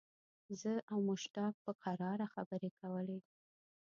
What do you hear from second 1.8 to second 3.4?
کراره خبرې کولې.